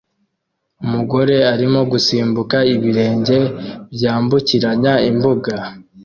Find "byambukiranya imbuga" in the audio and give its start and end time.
3.93-5.53